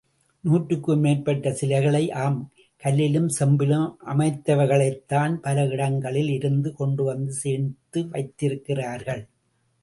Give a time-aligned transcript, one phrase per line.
[0.43, 2.39] நூற்றுக்கு மேற்பட்ட சிலைகளை, ஆம்
[2.83, 9.23] கல்லிலும், செம்பிலும் அமைந்தவைகளைத்தான் பல இடங்களில் இருந்து கொண்டுவந்து சேர்த்து வைத்திருக்கிறார்கள்.